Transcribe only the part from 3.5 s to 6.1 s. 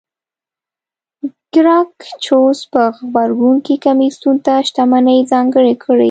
کې کمېسیون ته شتمنۍ ځانګړې کړې